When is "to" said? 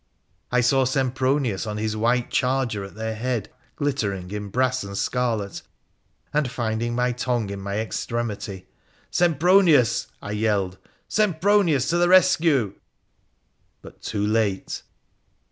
11.91-11.99